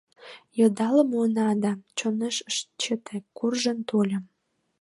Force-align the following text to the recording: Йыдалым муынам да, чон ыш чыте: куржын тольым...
Йыдалым 0.59 1.07
муынам 1.11 1.55
да, 1.63 1.71
чон 1.97 2.17
ыш 2.29 2.37
чыте: 2.81 3.17
куржын 3.37 3.77
тольым... 3.89 4.23